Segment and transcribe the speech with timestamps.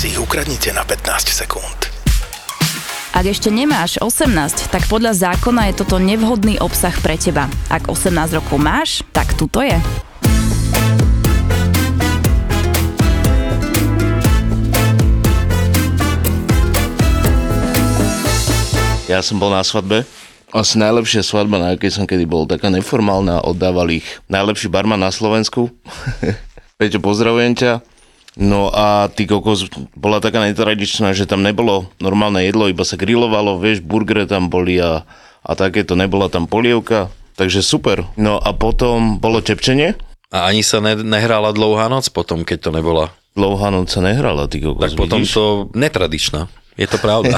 [0.00, 1.92] si ich ukradnite na 15 sekúnd.
[3.12, 7.52] Ak ešte nemáš 18, tak podľa zákona je toto nevhodný obsah pre teba.
[7.68, 9.76] Ak 18 rokov máš, tak tuto je.
[19.04, 20.08] Ja som bol na svadbe.
[20.56, 22.48] Asi najlepšia svadba, na akej som kedy bol.
[22.48, 25.68] Taká neformálna, oddával ich najlepší barman na Slovensku.
[26.80, 27.89] Peťo, pozdravujem ťa.
[28.38, 29.66] No a ty kokos
[29.98, 34.78] bola taká netradičná, že tam nebolo normálne jedlo, iba sa grilovalo, vieš, burgery tam boli
[34.78, 35.02] a,
[35.42, 38.06] a takéto, nebola tam polievka, takže super.
[38.14, 39.98] No a potom bolo čepčenie.
[40.30, 43.10] A ani sa ne, nehrala dlouhá noc potom, keď to nebola.
[43.34, 45.34] Dlouhá noc sa nehrala, ty kokos, Tak potom vidíš?
[45.34, 46.46] to netradičná.
[46.74, 47.36] Je to pravda.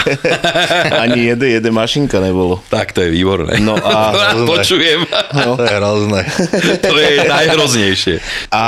[1.03, 2.63] Ani jede, jede mašinka nebolo.
[2.69, 3.59] tak to je výborné.
[3.59, 4.15] No a-
[4.51, 5.03] počujem.
[5.35, 5.57] No.
[5.57, 6.21] To je hrozné.
[6.79, 8.15] to je najhroznejšie.
[8.51, 8.65] A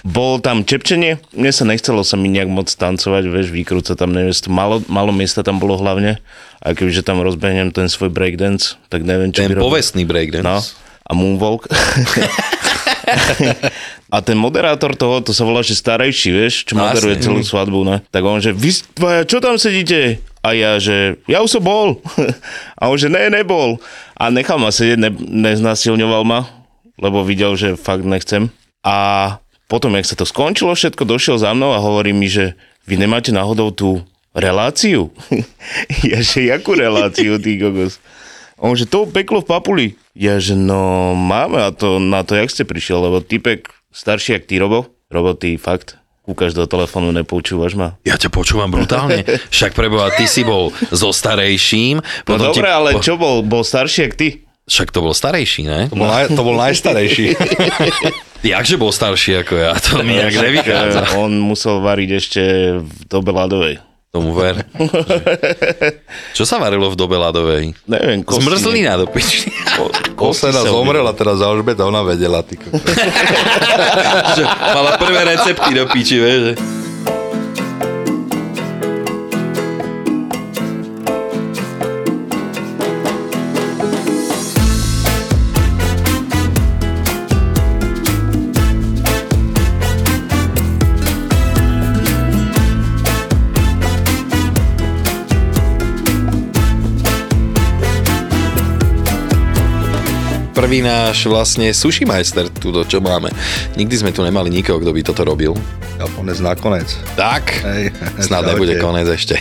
[0.00, 4.48] bol tam čepčenie, mne sa nechcelo sa mi nejak moc tancovať, vieš, vykrúcať tam neviestu,
[4.48, 6.16] malo, malo miesta tam bolo hlavne,
[6.58, 9.64] a kebyže tam rozbehnem ten svoj breakdance, tak neviem, čo Ten by robil.
[9.68, 10.42] povestný breakdance.
[10.42, 10.56] No,
[11.04, 11.68] a moonwalk.
[14.08, 17.24] a ten moderátor toho, to sa volá, že starejší, vieš, čo No, moderuje jasne.
[17.26, 17.96] celú svadbu, ne?
[18.08, 20.20] Tak on, že vy, dvaja, čo tam sedíte?
[20.44, 21.98] A ja, že ja už som bol.
[22.80, 23.80] a on, že ne, nebol.
[24.14, 25.10] A nechal ma sedieť, ne,
[25.48, 26.46] neznasilňoval ma,
[27.00, 28.52] lebo videl, že fakt nechcem.
[28.84, 32.52] A potom, jak sa to skončilo všetko, došiel za mnou a hovorí mi, že
[32.84, 34.04] vy nemáte náhodou tú
[34.36, 35.08] reláciu?
[36.10, 37.96] ja, že jakú reláciu, ty kokos?
[38.64, 39.86] A on, že to peklo v papuli.
[40.16, 44.48] Ja, že no máme a to na to, jak ste prišiel, lebo typek starší jak
[44.48, 48.00] ty, Robo, Robo, ty fakt kúkaš do telefónu, nepoučúvaš ma.
[48.08, 49.28] Ja ťa počúvam brutálne.
[49.54, 52.00] Však preboha, ty si bol so starejším.
[52.00, 53.44] No potom ti- dobre, ale čo bol?
[53.44, 54.28] Bol starší jak ty?
[54.64, 55.92] Však to bol starejší, ne?
[55.92, 57.36] To bol, naj, to bol najstarejší.
[58.56, 59.76] Jakže bol starší ako ja?
[59.76, 61.00] To mi nejak nevychádza.
[61.12, 62.42] Eh, On musel variť ešte
[62.80, 63.80] v dobe ľadovej.
[64.14, 64.62] Tomu ver.
[66.38, 67.74] Čo sa varilo v dobe ľadovej?
[67.90, 68.46] Neviem, kosti.
[68.46, 69.50] Zmrzlina do piči.
[70.14, 72.46] Posledná sa zomrela teraz za Alžbeta, ona vedela.
[72.46, 72.54] Ty.
[74.78, 76.54] Mala prvé recepty do piči, vieš.
[100.54, 103.26] Prvý náš vlastne sushi majster tu, čo máme.
[103.74, 105.50] Nikdy sme tu nemali nikoho, kto by toto robil.
[105.98, 106.94] Japonec nakoniec.
[107.18, 107.90] Tak, Hej,
[108.22, 109.34] snad nebude konec ešte.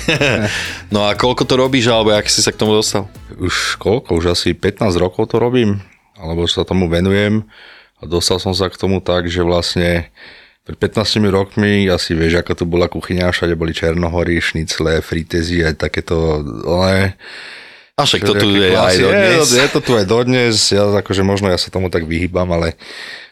[0.93, 3.05] no a koľko to robíš, alebo jak si sa k tomu dostal?
[3.37, 4.17] Už koľko?
[4.17, 5.85] Už asi 15 rokov to robím,
[6.17, 7.45] alebo sa tomu venujem.
[8.01, 10.09] A dostal som sa k tomu tak, že vlastne
[10.65, 16.41] pred 15 rokmi asi vieš, ako tu bola kuchyňa, všade boli černohory, šnicle, fritezy takéto,
[16.65, 17.21] ale
[17.93, 19.45] A však to tu je aj dodnes.
[19.53, 22.73] Je, je to tu aj dodnes, ja akože možno ja sa tomu tak vyhýbam, ale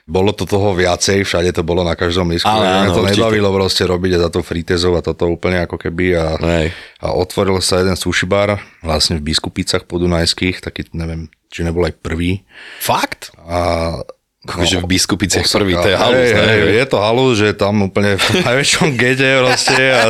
[0.06, 2.46] bolo to toho viacej, všade to bolo na každom lístku.
[2.46, 3.26] Ale áno, to určite.
[3.26, 6.68] nebavilo proste robiť a za to fritezov a toto úplne ako keby a, Hej.
[7.02, 11.98] a otvoril sa jeden sushi bar vlastne v Biskupicach podunajských, taký neviem, či nebol aj
[11.98, 12.46] prvý.
[12.78, 13.34] Fakt?
[13.42, 13.98] A
[14.42, 18.18] Akože v biskupiciach prvý, to je halus, hej, hej, je to halus, že tam úplne
[18.18, 20.06] v najväčšom gete proste a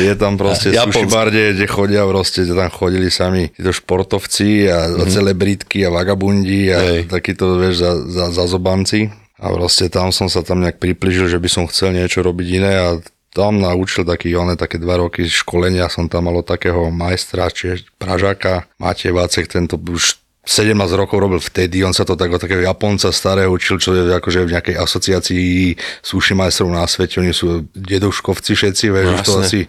[0.00, 1.04] je tam proste Japonsko.
[1.04, 5.12] sushi bar, kde, chodia proste, kde tam chodili sami títo športovci a mm-hmm.
[5.12, 7.12] celebritky a vagabundi a Hej.
[7.12, 9.12] takíto, vieš, za, za, zazobanci.
[9.36, 12.72] A proste tam som sa tam nejak približil, že by som chcel niečo robiť iné
[12.80, 12.88] a
[13.34, 17.92] tam naučil taký, one, také dva roky školenia som tam mal od takého majstra, čiže
[18.00, 22.60] Pražáka, Matej Vácek, tento už 17 rokov robil vtedy, on sa to tak od takého
[22.60, 27.64] Japonca starého učil, čo je akože v nejakej asociácii sushi majstrov na svete, oni sú
[27.72, 29.60] deduškovci všetci, vieš, No, už to asi,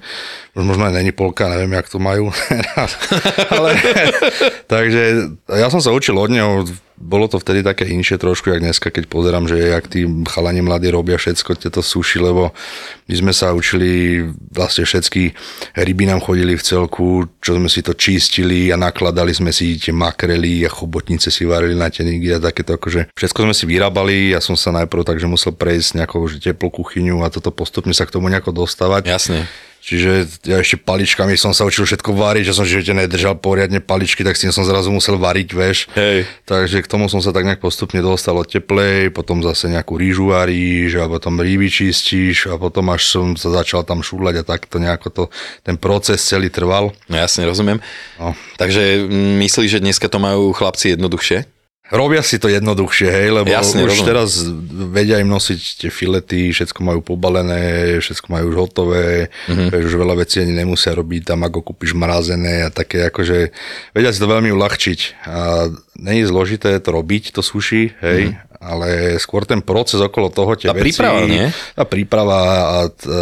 [0.55, 2.27] možno aj není polka, neviem, jak to majú.
[3.55, 3.69] Ale,
[4.67, 5.01] takže
[5.47, 9.11] ja som sa učil od neho, bolo to vtedy také inšie trošku, jak dneska, keď
[9.11, 12.55] pozerám, že jak tí chalani mladí robia všetko tieto suši, lebo
[13.11, 14.23] my sme sa učili,
[14.55, 15.35] vlastne všetky
[15.75, 19.91] ryby nám chodili v celku, čo sme si to čistili a nakladali sme si tie
[19.91, 24.39] makrely a chobotnice si varili na tenigy a takéto akože všetko sme si vyrábali, ja
[24.39, 28.15] som sa najprv takže musel prejsť nejakou že teplú kuchyňu a toto postupne sa k
[28.15, 29.11] tomu nejako dostávať.
[29.11, 29.43] Jasne.
[29.85, 33.77] Čiže ja ešte paličkami som sa učil všetko variť, že som v živote nedržal poriadne
[33.77, 35.85] paličky, tak s tým som zrazu musel variť, vieš.
[35.93, 36.25] Hej.
[36.49, 40.33] Takže k tomu som sa tak nejak postupne dostal od teplej, potom zase nejakú rýžu
[40.33, 44.81] varíš a potom ryby čistíš a potom až som sa začal tam šúľať a takto
[44.81, 45.23] nejako to,
[45.61, 46.89] ten proces celý trval.
[47.05, 47.77] No, jasne, rozumiem.
[48.17, 48.33] No.
[48.57, 49.05] Takže
[49.37, 51.54] myslíš, že dneska to majú chlapci jednoduchšie?
[51.93, 54.09] Robia si to jednoduchšie, hej, lebo Jasne, už rozumiem.
[54.09, 54.29] teraz
[54.89, 59.69] vedia im nosiť tie filety, všetko majú pobalené, všetko majú už hotové, mm-hmm.
[59.69, 63.53] už veľa vecí ani nemusia robiť, tam ako kúpiš mrazené a také akože
[63.93, 64.99] vedia si to veľmi uľahčiť
[65.29, 65.69] a
[66.09, 68.54] je zložité to robiť, to sushi, hej, mm-hmm.
[68.65, 71.45] Ale skôr ten proces okolo toho, tie Tá veci, príprava, nie?
[71.77, 72.77] Tá príprava a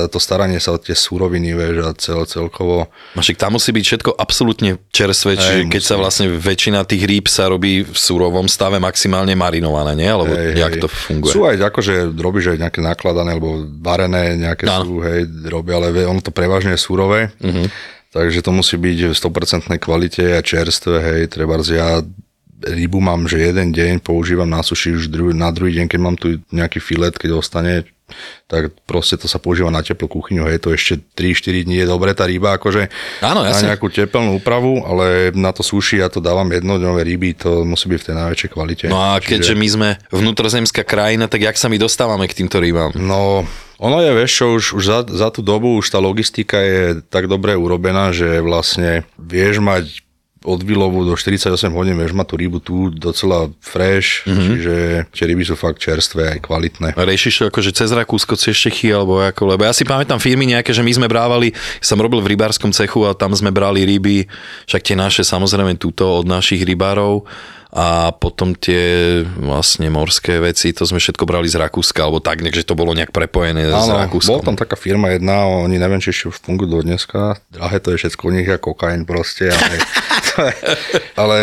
[0.08, 2.88] to staranie sa o tie súroviny, vieš, a cel, celkovo.
[3.14, 5.92] No však tam musí byť všetko absolútne čerstvé, čiže Hej, keď musí.
[5.92, 10.08] sa vlastne väčšina tých rýb sa robí v surovom stave maximálne marinované, nie?
[10.08, 10.82] Alebo Hej, jak hej.
[10.82, 11.34] to funguje?
[11.36, 14.88] Sú aj akože robíš aj nejaké nakladané alebo varené nejaké Áno.
[14.88, 17.30] sú, hej, robia, ale ono to prevažne je surové.
[17.44, 17.68] Mhm.
[18.14, 22.06] Takže to musí byť v 100% kvalite a čerstvé, hej, treba ja
[22.64, 26.16] rybu mám, že jeden deň používam na suši už druhý, na druhý deň, keď mám
[26.16, 27.84] tu nejaký filet, keď ostane,
[28.46, 32.14] tak proste to sa používa na teplú kuchyňu, hej, to ešte 3-4 dní je dobre
[32.14, 32.92] tá ryba, akože
[33.26, 37.66] Áno, na nejakú tepelnú úpravu, ale na to suši ja to dávam jednodňové ryby, to
[37.66, 38.86] musí byť v tej najväčšej kvalite.
[38.92, 42.94] No a keďže my sme vnútrozemská krajina, tak jak sa my dostávame k týmto rybám?
[42.94, 43.48] No,
[43.82, 47.26] ono je, vieš čo, už, už za, za tú dobu už tá logistika je tak
[47.26, 50.03] dobre urobená, že vlastne vieš mať
[50.44, 54.46] od výlovu do 48 hodín vieš mať tú rybu tu docela fresh, mm-hmm.
[54.46, 54.76] čiže
[55.16, 56.88] tie ryby sú fakt čerstvé aj kvalitné.
[56.96, 60.76] Riešiš to akože cez Rakúsko, cez Čechy, alebo ako, lebo ja si pamätám firmy nejaké,
[60.76, 64.28] že my sme brávali, som robil v rybárskom cechu a tam sme brali ryby,
[64.68, 67.24] však tie naše samozrejme túto od našich rybárov
[67.74, 72.62] a potom tie vlastne morské veci, to sme všetko brali z Rakúska, alebo tak, že
[72.62, 74.30] to bolo nejak prepojené s Áno, Rakúskom.
[74.30, 77.90] bola tam taká firma jedna, oni neviem, či ešte už fungujú do dneska, drahé to
[77.90, 79.76] je všetko u nich ako kokain proste, ale,
[81.22, 81.38] ale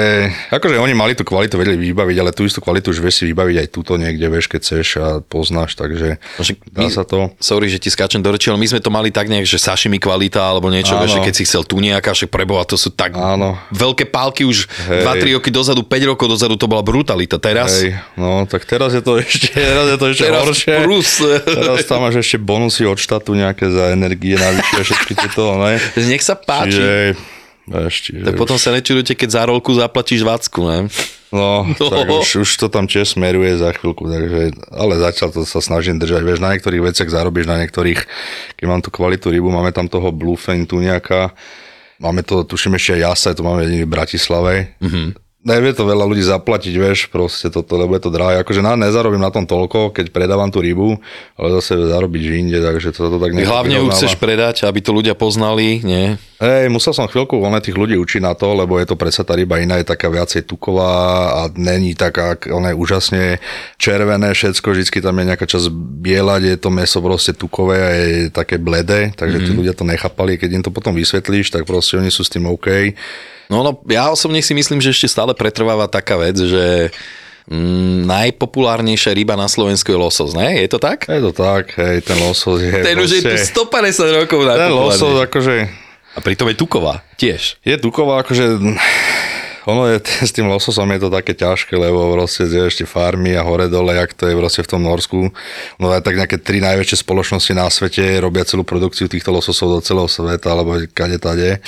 [0.55, 3.67] akože oni mali tú kvalitu, vedeli vybaviť, ale tú istú kvalitu už vieš si vybaviť
[3.67, 7.35] aj túto niekde, vieš, keď chceš a poznáš, takže No dá sa to.
[7.43, 9.99] Sorry, že ti skáčem do reči, ale my sme to mali tak nejak, že sashimi
[9.99, 13.59] kvalita alebo niečo, vieš, keď si chcel tu nejaká, však preboha, to sú tak Áno.
[13.75, 15.03] veľké pálky už Hej.
[15.03, 17.39] 2-3 roky dozadu, 5 rokov dozadu, to bola brutalita.
[17.39, 20.75] Teraz, Hej, no tak teraz je to ešte, teraz je to ešte teraz horšie.
[20.85, 21.11] plus.
[21.61, 25.79] Teraz tam máš ešte bonusy od štátu nejaké za energie navyše všetky tieto, ne?
[26.11, 26.77] Nech sa páči.
[26.77, 26.97] Čiže,
[27.71, 30.79] čiže Tak potom sa nečudujte, keď za rolku zaplatíš vacku, ne?
[31.31, 31.87] No, No.
[31.95, 36.03] tak už, už to tam tiež smeruje za chvíľku, takže, ale zatiaľ to sa snažím
[36.03, 38.01] držať, vieš, na niektorých veciach zarobíš, na niektorých,
[38.59, 41.31] keď mám tú kvalitu rybu, máme tam toho bluefin tu nejaká,
[42.03, 45.07] máme to, tuším ešte aj jasa, to máme v Bratislave, mm-hmm.
[45.41, 48.45] Nevie to veľa ľudí zaplatiť, vieš, proste toto, lebo je to drahé.
[48.45, 51.01] Akože na, nezarobím na tom toľko, keď predávam tú rybu,
[51.41, 54.93] ale zase zarobiť inde, takže to, to tak nejak hlavne ju chceš predať, aby to
[54.93, 56.21] ľudia poznali, nie?
[56.45, 59.33] Hej, musel som chvíľku voľne tých ľudí učiť na to, lebo je to predsa tá
[59.33, 60.93] ryba iná, je taká viacej tuková
[61.33, 63.25] a není taká, ona je úžasne
[63.81, 65.73] červené všetko, vždycky tam je nejaká časť
[66.05, 69.57] bielať, je to meso proste tukové a je také bledé, takže mm-hmm.
[69.57, 72.45] tí ľudia to nechápali, keď im to potom vysvetlíš, tak proste oni sú s tým
[72.45, 72.93] OK.
[73.51, 76.95] No, no ja osobne si myslím, že ešte stále pretrváva taká vec, že
[77.51, 80.55] mm, najpopulárnejšia ryba na Slovensku je losos, ne?
[80.57, 81.11] Je to tak?
[81.11, 84.71] Je to tak, hej, ten losos je Ten už je tu proste- 150 rokov Ten
[84.71, 85.57] losos akože
[86.11, 87.59] A pritom je tuková, tiež.
[87.63, 88.59] je tuková, akože
[89.69, 93.45] ono je, s tým lososom je to také ťažké, lebo proste zješ tie farmy a
[93.45, 95.33] hore dole, jak to je proste v tom Norsku.
[95.81, 99.81] No aj tak nejaké tri najväčšie spoločnosti na svete robia celú produkciu týchto lososov do
[99.85, 101.61] celého sveta, alebo kade tade.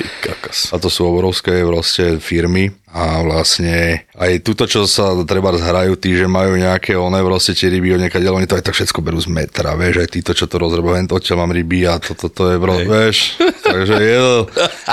[0.73, 6.13] A to sú obrovské proste firmy a vlastne aj túto, čo sa treba zhrajú tí,
[6.13, 9.17] že majú nejaké one proste tie ryby od niekadeľ, oni to aj tak všetko berú
[9.17, 12.37] z metra, vieš, aj títo, čo to rozrobujú, hen odtiaľ mám ryby a toto to,
[12.37, 14.37] to je, bro, vieš, takže je to,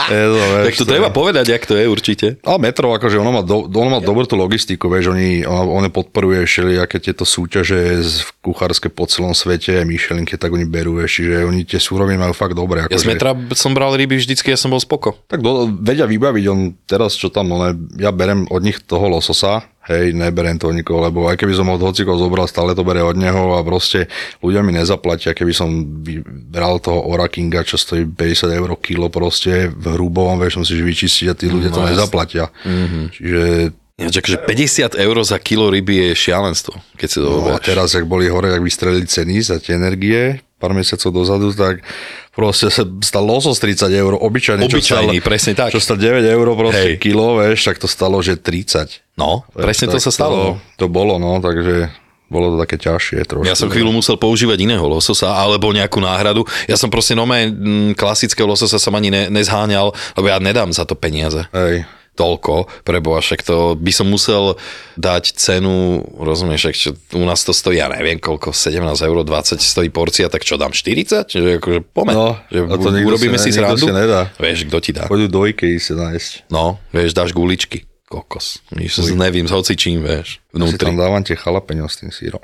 [0.07, 2.27] je to, vieš, Tak to treba povedať, jak to je určite.
[2.39, 5.91] ale Metro, akože ono má, do, ono má dobrú tú logistiku, vieš, oni, ono, ono
[5.91, 11.19] podporuje všelijaké tieto súťaže z kuchárske po celom svete, aj Michelinke, tak oni berú, vieš,
[11.19, 12.87] čiže oni tie súroviny majú fakt dobre.
[12.87, 15.19] Ja Akože, z metra som bral ryby vždycky, ja som bol spoko.
[15.27, 19.65] tak do, vedia vybaviť, on teraz čo tam, one, ja berem od nich toho lososa,
[19.89, 23.01] hej, neberem to od nikoho, lebo aj keby som od hocikoho zobral, stále to bere
[23.01, 24.05] od neho a proste
[24.45, 25.69] ľudia mi nezaplatia, keby som
[26.53, 31.25] bral toho Ora Kinga, čo stojí 50 eur kilo proste v hrubovom, vieš, musíš vyčistiť
[31.31, 31.91] a tí ľudia to jasne.
[31.97, 32.45] nezaplatia.
[32.61, 33.05] Mm-hmm.
[33.17, 33.43] Čiže
[33.99, 37.91] Ináč, akože 50 eur za kilo ryby je šialenstvo, keď si to No a teraz,
[37.99, 41.81] ak boli hore, ak vystrelili ceny za tie energie, pár mesiacov dozadu, tak
[42.35, 45.71] proste sa stal losos 30 eur, obyčajný, Obyčajný, čo stal, presne tak.
[45.71, 47.01] Čo stal 9 eur proste Hej.
[47.01, 49.15] kilo, vieš, tak to stalo, že 30.
[49.15, 50.59] No, presne to Tak sa stalo.
[50.75, 51.87] To, to bolo, no, takže
[52.29, 53.49] bolo to také ťažšie trošku.
[53.49, 56.45] Ja som chvíľu musel používať iného lososa alebo nejakú náhradu.
[56.69, 57.49] Ja som proste nové
[57.97, 61.49] klasického lososa som ani ne, nezháňal, lebo ja nedám za to peniaze.
[61.49, 61.89] Hej.
[62.19, 64.59] Toľko, preboha, však to by som musel
[64.93, 69.55] dať cenu, rozumieš, však čo, u nás to stojí, ja neviem koľko, 17 eur, 20
[69.55, 71.31] stojí porcia, tak čo dám, 40?
[71.31, 73.85] Že akože pomeň, No, že to urobíme si si, ne- nikto srandu.
[73.85, 74.21] si nedá.
[74.35, 75.07] Vieš, kto ti dá?
[75.07, 76.51] Pôjdu do Ikei si nájsť.
[76.51, 77.87] No, vieš, dáš guličky.
[78.09, 78.65] Kokos.
[78.73, 80.81] Nič, nevím, s hocičím, vieš, Si vnútri.
[80.81, 82.41] tam dávam tie chalapeňo s tým sírom.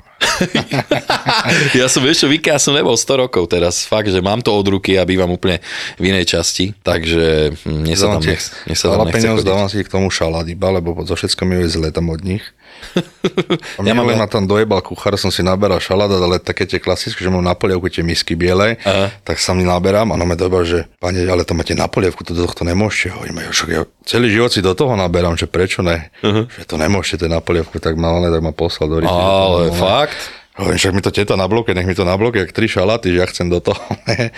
[1.74, 4.62] ja som, čo, Vika, ja som nebol 100 rokov teraz, fakt, že mám to od
[4.62, 5.58] ruky a bývam úplne
[5.98, 9.82] v inej časti, takže hm, mne sa tam, nech, mne sa tam nechce dávam si
[9.82, 12.46] k tomu šalát iba, lebo zo všetko mi je zle tam od nich.
[13.78, 17.24] A Ja mám- ma tam dojebal kuchár, som si naberal šalát, ale také tie klasické,
[17.24, 19.10] že mám na polievku tie misky biele, Aha.
[19.24, 22.22] tak sa mi naberám a no me dojebal, že pane, ale to máte na polievku,
[22.22, 23.16] to do tohto nemôžete.
[23.16, 26.12] Hovorím, ja, ja celý život si do toho naberám, že prečo ne?
[26.22, 29.10] Že to nemôžete, to na polievku, tak ma, ale, tak ma poslal do ryti.
[29.10, 30.16] Ale No, fakt?
[30.56, 33.28] Hovorím, však mi to teta nablokuje, nech mi to nablokuje, jak tri šaláty, že ja
[33.28, 33.76] chcem do toho.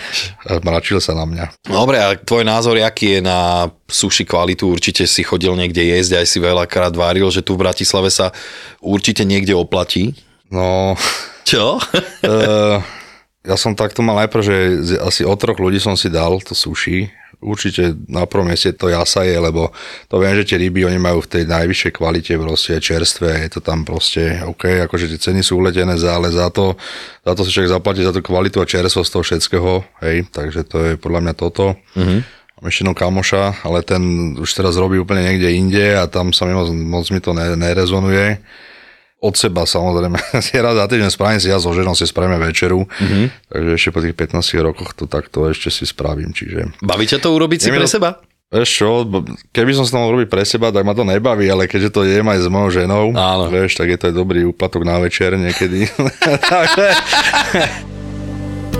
[0.67, 1.63] mračil sa na mňa.
[1.63, 4.67] Dobre, a tvoj názor, aký je na sushi kvalitu?
[4.67, 8.35] Určite si chodil niekde jesť, aj si veľakrát váril, že tu v Bratislave sa
[8.83, 10.11] určite niekde oplatí.
[10.51, 10.99] No,
[11.49, 11.81] Čo?
[12.21, 12.77] Uh,
[13.41, 14.55] ja som takto mal najprv, že
[15.01, 17.09] asi o troch ľudí som si dal to sushi.
[17.39, 19.71] Určite na prvom mieste to jasa je, lebo
[20.11, 23.59] to viem, že tie ryby oni majú v tej najvyššej kvalite proste čerstvé, je to
[23.63, 26.75] tam proste OK, akože tie ceny sú uletené, za, ale za to,
[27.23, 29.71] za to si však zaplatí za tú kvalitu a čerstvosť toho všetkého,
[30.03, 31.79] hej, takže to je podľa mňa toto.
[31.95, 32.19] Mm-hmm.
[32.59, 36.67] Jedného kamoša, ale ten už teraz robí úplne niekde inde a tam sa mi moc,
[36.75, 38.35] moc mi to ne, nerezonuje
[39.19, 40.15] od seba samozrejme.
[40.45, 43.51] Si raz za týždeň spravím si ja so ženou si spravíme večeru, mm-hmm.
[43.51, 46.71] takže ešte po tých 15 rokoch to takto ešte si spravím, čiže...
[46.79, 48.23] Baví ťa to urobiť si pre to- seba?
[48.49, 49.05] Vieš čo,
[49.53, 52.01] keby som sa to mal robiť pre seba, tak ma to nebaví, ale keďže to
[52.01, 53.45] jem aj s mojou ženou, Áno.
[53.45, 55.85] vieš, tak je to aj dobrý úplatok na večer niekedy.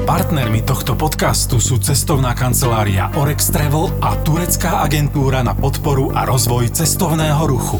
[0.09, 6.73] Partnermi tohto podcastu sú cestovná kancelária Orex Travel a turecká agentúra na podporu a rozvoj
[6.73, 7.77] cestovného ruchu.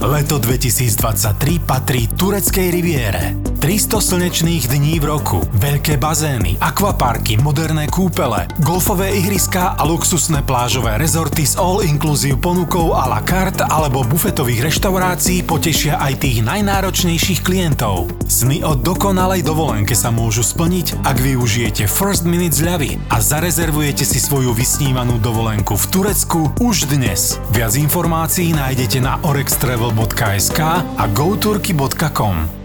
[0.00, 3.49] Leto 2023 patrí tureckej riviére.
[3.60, 10.96] 300 slnečných dní v roku, veľké bazény, akvaparky, moderné kúpele, golfové ihriská a luxusné plážové
[10.96, 18.08] rezorty s all-inclusive ponukou a la carte alebo bufetových reštaurácií potešia aj tých najnáročnejších klientov.
[18.24, 24.24] Sny o dokonalej dovolenke sa môžu splniť, ak využijete First Minute zľavy a zarezervujete si
[24.24, 27.36] svoju vysnívanú dovolenku v Turecku už dnes.
[27.52, 30.60] Viac informácií nájdete na orextravel.sk
[30.96, 32.59] a goturky.com.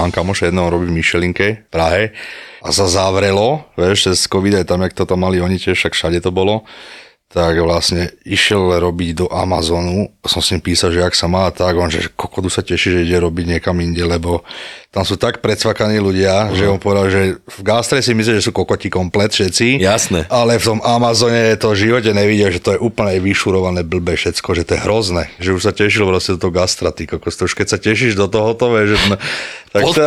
[0.00, 2.02] mám kamoša jedného robí v Michelinke v Prahe.
[2.60, 5.96] A sa zavrelo, vieš, cez COVID aj tam, jak to tam mali oni tiež, však
[5.96, 6.68] všade to bolo,
[7.30, 11.78] tak vlastne išiel robiť do Amazonu, som s ním písal, že ak sa má tak,
[11.78, 14.42] on že kokodu sa teší, že ide robiť niekam inde, lebo
[14.90, 16.58] tam sú tak predsvakaní ľudia, uh-huh.
[16.58, 20.26] že on povedal, že v gastre si myslí, že sú kokoti komplet všetci, Jasné.
[20.26, 24.50] ale v tom Amazone to v živote nevidel, že to je úplne vyšurované blbé všetko,
[24.50, 27.46] že to je hrozné, že už sa tešil proste do toho gastra, ty kokos, to
[27.46, 29.22] už keď sa tešíš do tohoto, vieš, že...
[29.70, 30.02] Tak to...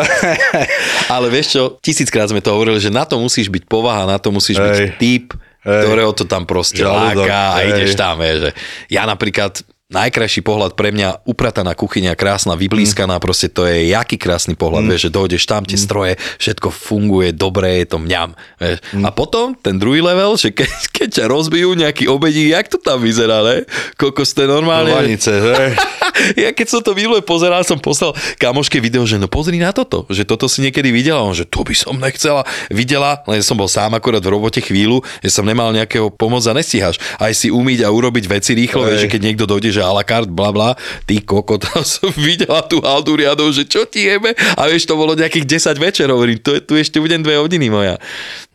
[1.15, 4.27] Ale vieš čo, tisíckrát sme to hovorili, že na to musíš byť povaha, na to
[4.27, 4.91] musíš byť Hej.
[4.99, 8.37] typ, Ktorého to tam proste Žalúdok, láka a ideš tam, vieš.
[8.43, 8.51] Že
[8.91, 14.57] ja napríklad najkrajší pohľad pre mňa, uprataná kuchyňa, krásna, vyblískaná, proste to je jaký krásny
[14.57, 14.89] pohľad, mm.
[14.89, 18.81] vieš, že dojdeš tam, tie stroje, všetko funguje, dobre, je to mňam, vieš.
[19.05, 22.99] A potom ten druhý level, že keď, keď ťa rozbijú nejaký obedík, jak to tam
[23.05, 23.57] vyzerá, ne?
[23.95, 24.89] Kokos, to je normálne.
[24.89, 25.77] Vanice, že?
[26.43, 30.09] ja keď som to minule pozeral, som poslal kamoške video, že no pozri na toto,
[30.09, 32.41] že toto si niekedy videla, on, že to by som nechcela,
[32.73, 36.53] videla, len som bol sám akorát v robote chvíľu, že som nemal nejakého pomoc a
[36.55, 36.97] nestíhaš.
[37.21, 40.03] Aj si umyť a urobiť veci rýchlo, vieš, že keď niekto dojde, že a la
[40.07, 44.31] carte, bla bla, ty kokot, a som videla tú haldu riadov, že čo ti jebe,
[44.33, 47.99] a vieš, to bolo nejakých 10 večerov, hovorím, to, tu ešte budem dve hodiny moja.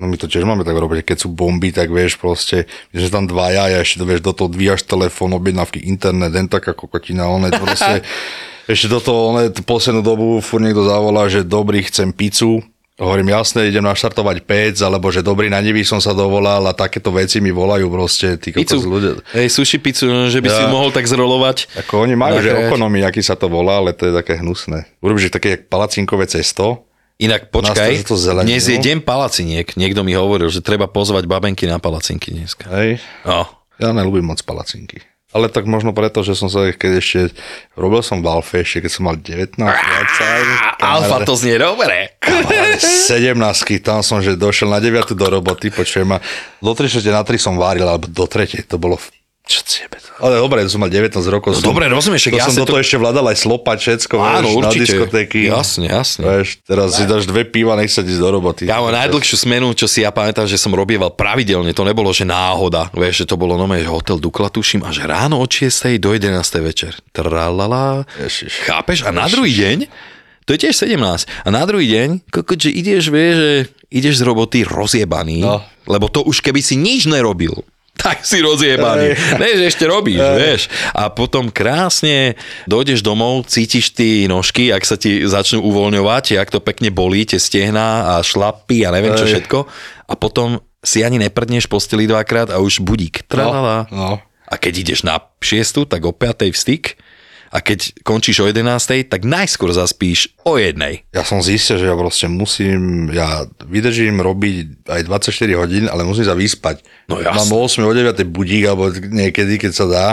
[0.01, 3.29] No my to tiež máme tak robiť, keď sú bomby, tak vieš proste, že tam
[3.29, 8.03] dvaja a ešte vieš, do toho dvíjaš telefón, objednávky, internet, len taká kokotina, on proste,
[8.73, 12.65] ešte do toho, on poslednú dobu furt niekto zavolá, že dobrý, chcem pizzu,
[12.99, 17.09] Hovorím, jasne, idem naštartovať pec, alebo že dobrý, na nevý som sa dovolal a takéto
[17.09, 19.23] veci mi volajú proste, kokos Pizzu, ľudia.
[19.33, 20.67] hej, sushi pizzu, no, že by si Ja.
[20.67, 21.71] mohol tak zrolovať.
[21.79, 22.69] Ako oni majú, že Nakrájať.
[22.69, 24.91] okonomy, aký sa to volá, ale to je také hnusné.
[24.99, 28.47] Urobíš také palacinkové cesto, Inak počkaj, že to zeleninu.
[28.49, 29.67] dnes je deň palaciniek.
[29.75, 32.71] Niekto mi hovoril, že treba pozvať babenky na palacinky dneska.
[32.71, 33.03] Hej.
[33.23, 33.43] No.
[33.75, 35.03] Ja neľúbim moc palacinky.
[35.29, 37.37] Ale tak možno preto, že som sa, keď ešte,
[37.77, 40.81] robil som v Alfe ešte, keď som mal 19, 20.
[40.81, 42.17] Alfa to znie dobre.
[42.81, 43.37] 17,
[43.85, 46.19] tam som, že došiel na 9 do roboty, počujem ma,
[46.65, 49.18] do 3 na 3 som váril, alebo do 3, to bolo v
[49.49, 50.13] čo ciebe to?
[50.21, 51.51] Ale dobre, som mal 19 rokov.
[51.51, 54.45] No som, dobre, rozumieš, to ja som do to- ešte vládal aj slopať všetko, Áno,
[54.45, 54.83] vieš, na určite.
[54.85, 55.39] diskotéky.
[55.47, 56.23] Jasne, jasne.
[56.23, 58.63] Vieš, teraz si dáš dve piva, nech sa ísť do roboty.
[58.65, 62.23] Ja mám najdlhšiu smenu, čo si ja pamätám, že som robieval pravidelne, to nebolo, že
[62.23, 65.97] náhoda, vieš, že to bolo nové, že hotel Dukla, tuším, a že ráno od 6.
[65.97, 66.29] do 11.
[66.61, 66.93] večer.
[67.11, 68.05] Tralala.
[68.17, 68.53] Ježiš.
[68.65, 69.03] Chápeš?
[69.03, 69.79] A na druhý deň,
[70.45, 73.53] to je tiež 17, a na druhý deň, kokot, že ideš, vieš, že
[73.89, 75.61] ideš z roboty rozjebaný, No.
[75.85, 77.65] lebo to už keby si nič nerobil,
[77.99, 79.19] tak si rozjebaný.
[79.43, 80.63] Ne, že ešte robíš, vieš.
[80.95, 82.39] A potom krásne
[82.71, 87.43] dojdeš domov, cítiš ty nožky, ak sa ti začnú uvoľňovať, jak to pekne bolí, tie
[87.43, 89.31] stehná a šlapy a neviem čo Ej.
[89.35, 89.59] všetko.
[90.09, 93.27] A potom si ani neprdneš v posteli dvakrát a už budík.
[93.27, 93.91] Tralala.
[93.91, 94.23] No.
[94.49, 96.97] A keď ideš na 6, tak o 5 vstyk.
[97.49, 101.09] A keď končíš o 11, tak najskôr zaspíš o jednej.
[101.17, 106.29] Ja som zistil, že ja proste musím, ja vydržím robiť aj 24 hodín, ale musím
[106.29, 106.85] sa vyspať.
[107.09, 107.49] No jasné.
[107.49, 110.07] Mám o 8, o 9 budík, alebo niekedy, keď sa dá.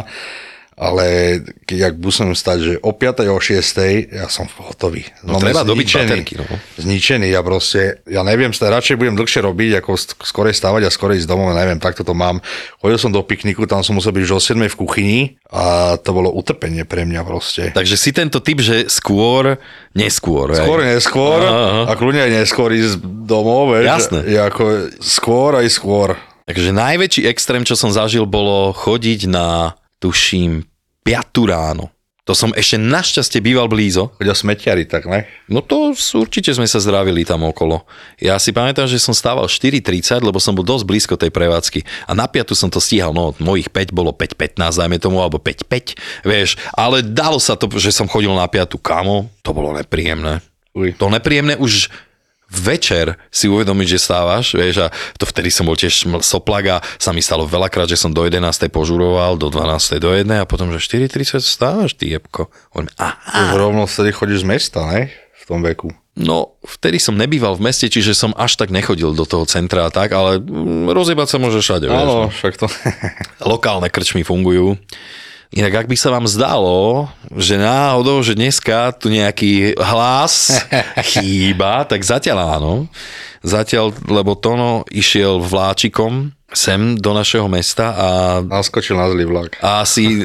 [0.75, 3.31] Ale keď ak musím stať, že o 5.
[3.31, 4.11] o 6.
[4.11, 5.07] ja som hotový.
[5.23, 6.43] No, treba dobiť baterky, no.
[6.75, 11.23] Zničený, ja proste, ja neviem, radšej budem dlhšie robiť, ako sk- skorej stávať a skorej
[11.23, 12.43] ísť domov, neviem, takto to mám.
[12.83, 16.11] Chodil som do pikniku, tam som musel byť už o 7 v kuchyni a to
[16.11, 17.71] bolo utrpenie pre mňa proste.
[17.71, 19.55] Takže si tento typ, že skôr,
[19.95, 20.59] neskôr.
[20.59, 21.81] Skôr, neskôr Aha, aha.
[21.87, 24.11] a kľudne aj neskôr ísť domov, vieš.
[24.11, 24.19] Jasné.
[24.27, 24.63] Je ako
[24.99, 26.19] skôr aj skôr.
[26.45, 30.65] Takže najväčší extrém, čo som zažil, bolo chodiť na, tuším,
[31.05, 31.95] 5 ráno.
[32.25, 34.09] To som ešte našťastie býval blízo.
[34.17, 35.29] Chodia smetiari, tak ne?
[35.45, 37.85] No to určite sme sa zdravili tam okolo.
[38.17, 41.85] Ja si pamätám, že som stával 4.30, lebo som bol dosť blízko tej prevádzky.
[42.09, 46.25] A na 5 som to stíhal, no mojich 5 bolo 5.15, dajme tomu, alebo 5.5,
[46.25, 46.57] vieš.
[46.73, 50.41] Ale dalo sa to, že som chodil na 5 kamo, to bolo nepríjemné.
[50.73, 50.97] Uj.
[50.97, 51.87] To nepríjemné už
[52.55, 57.11] večer si uvedomiť, že stávaš, vieš, a to vtedy som bol tiež soplak a sa
[57.11, 58.41] mi stalo veľakrát, že som do 11.
[58.71, 59.99] požuroval, do 12.
[59.99, 60.25] do 1.
[60.31, 62.47] a potom, že 4.30 stávaš, ty jebko.
[62.73, 65.11] Hovorím, aha, rovno vtedy chodíš z mesta, ne?
[65.35, 65.93] V tom veku.
[66.15, 69.91] No, vtedy som nebýval v meste, čiže som až tak nechodil do toho centra a
[69.91, 71.91] tak, ale mm, rozjebať sa môže všade.
[71.91, 72.31] Áno, no.
[72.31, 72.71] však to...
[73.51, 74.79] Lokálne krčmy fungujú.
[75.53, 77.05] Inak ak by sa vám zdalo,
[77.37, 80.65] že náhodou, že dneska tu nejaký hlas
[81.13, 82.73] chýba, tak zatiaľ áno.
[83.45, 88.09] Zatiaľ, lebo Tono išiel vláčikom sem do našeho mesta a
[88.41, 89.59] Naskočil na zlý vlak.
[89.61, 90.07] asi,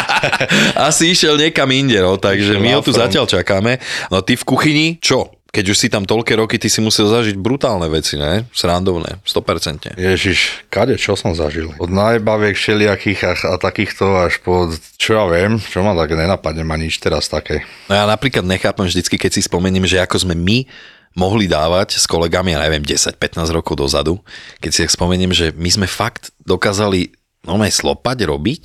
[0.88, 3.82] asi išiel niekam inde, no, takže my ho tu zatiaľ čakáme.
[4.08, 5.37] No ty v kuchyni, čo?
[5.48, 8.44] Keď už si tam toľké roky, ty si musel zažiť brutálne veci, ne?
[8.52, 9.96] Srandovné, 100%.
[9.96, 11.72] Ježiš, kade, čo som zažil?
[11.80, 14.68] Od najbaviek všelijakých a, a takýchto až po,
[15.00, 17.64] čo ja viem, čo ma tak nenapadne ma nič teraz také.
[17.88, 20.68] No ja napríklad nechápem vždycky, keď si spomeniem, že ako sme my
[21.16, 24.20] mohli dávať s kolegami, ja neviem, 10-15 rokov dozadu,
[24.60, 27.10] keď si tak spomeniem, že my sme fakt dokázali
[27.48, 28.64] no slopať, robiť,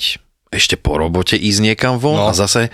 [0.53, 2.29] ešte po robote ísť niekam von No.
[2.29, 2.69] a zase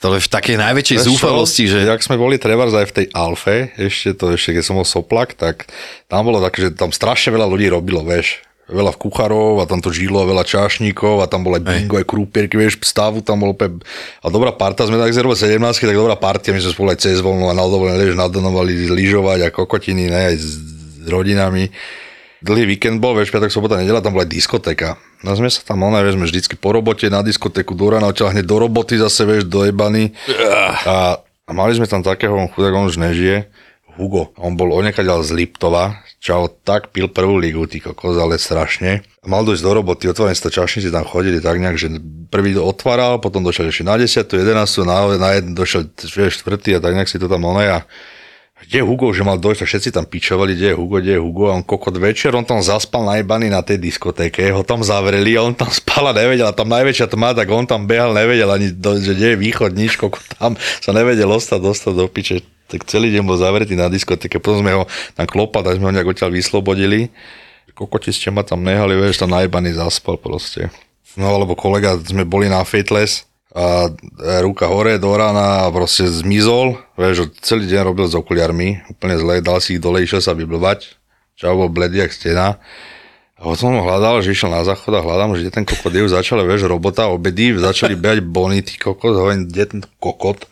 [0.00, 1.10] to je v takej najväčšej Vieš čo?
[1.12, 4.80] zúfalosti, že Jak sme boli trebárs aj v tej Alfe, ešte to ešte keď som
[4.80, 5.68] bol soplak, tak
[6.08, 8.40] tam bolo také, že tam strašne veľa ľudí robilo, vieš.
[8.70, 12.54] Veľa kuchárov a tam to žilo, veľa čášnikov a tam bol aj bingo, aj krúpierky,
[12.54, 13.66] vieš, stavu tam bolo pe...
[14.22, 17.18] A dobrá parta, sme tak zrovna 17, tak dobrá partia, my sme spolu aj cez
[17.18, 20.48] voľno a na dovolené, vieš, nadonovali lyžovať a kokotiny, ne, aj s
[21.10, 21.66] rodinami.
[22.40, 24.94] Dlhý víkend bol, vieš, piatok, sobota, nedela, tam bola aj diskotéka.
[25.20, 28.32] No sme sa tam, ono, vieš, sme vždycky po robote na diskotéku do rána, odtiaľ
[28.32, 30.16] hneď do roboty zase, vieš, dojebaný.
[30.88, 33.44] A, a mali sme tam takého, on chudák, on už nežije,
[34.00, 34.32] Hugo.
[34.40, 39.04] On bol onekaďal z Liptova, čo tak pil prvú ligu, ty kokos, ale strašne.
[39.28, 41.88] Mal dojsť do roboty, otvorené sa čašníci tam chodili tak nejak, že
[42.32, 46.96] prvý otváral, potom došiel ešte na 10, 11, na, na jeden došiel vieš, a tak
[46.96, 47.84] nejak si to tam ono a
[48.60, 51.22] kde je Hugo, že mal dojsť, a všetci tam pičovali, kde je Hugo, kde je
[51.22, 51.48] Hugo?
[51.50, 55.42] A on kokot večer, on tam zaspal najbaný na tej diskotéke, ho tam zavreli a
[55.42, 58.70] on tam spal a nevedel, a tam najväčšia tma, tak on tam behal, nevedel ani,
[59.00, 63.10] že kde je východ, nič, kokot tam sa nevedel ostať, dostať do piče, tak celý
[63.10, 64.84] deň bol zavretý na diskotéke, potom sme ho
[65.18, 67.10] tam klopali, tak sme ho nejak odtiaľ vyslobodili,
[67.74, 70.68] kokoti ste ma tam nehali, vieš, tam najbaný zaspal proste.
[71.16, 76.06] No alebo kolega, sme boli na Fateless, a e, ruka hore do rána a proste
[76.06, 80.38] zmizol, vieš, celý deň robil s okuliarmi, úplne zle, dal si ich dole, išiel sa
[80.38, 80.94] vyblbať,
[81.34, 82.62] čo bol bledý jak stena.
[83.40, 86.44] A potom ho hľadal, že išiel na záchod a hľadám, že ten kokot je, začala,
[86.44, 90.44] vieš, robota, obedy, začali behať bonity kokot, hovorím, kde ten kokot.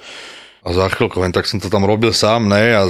[0.64, 2.88] A za chvíľku, len tak som to tam robil sám, ne, a